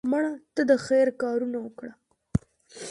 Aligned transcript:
مړه 0.11 0.31
ته 0.55 0.61
د 0.69 0.71
خیر 0.85 1.07
کارونه 1.21 1.57
وکړه 1.61 1.91